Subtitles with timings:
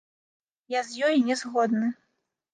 [0.75, 1.93] Я з ёй не згодны.